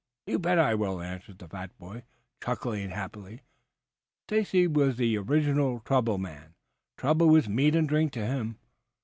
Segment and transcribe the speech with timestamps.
[0.25, 2.01] "You bet I will," answered the fat boy,
[2.43, 3.43] chuckling happily.
[4.27, 6.55] Stacy was the original trouble man.
[6.97, 8.57] Trouble was meat and drink to him.